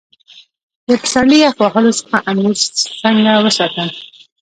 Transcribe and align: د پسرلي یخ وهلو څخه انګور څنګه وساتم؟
د 0.87 0.89
پسرلي 1.01 1.37
یخ 1.45 1.55
وهلو 1.59 1.91
څخه 1.99 2.17
انګور 2.29 2.55
څنګه 3.03 3.33
وساتم؟ 3.45 3.89